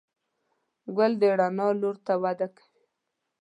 [0.97, 2.81] ګل د رڼا لور ته وده کوي.